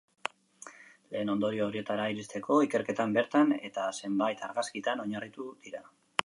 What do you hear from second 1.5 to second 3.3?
horietara iristeko, ikerketan